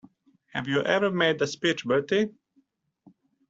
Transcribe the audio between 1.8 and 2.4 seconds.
Bertie?